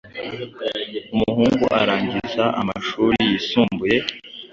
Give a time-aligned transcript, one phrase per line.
[1.13, 3.97] umuhungu arangiza amashuri yisumbuye